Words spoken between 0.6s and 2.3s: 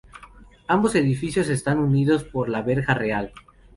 Ambos edificios están unidos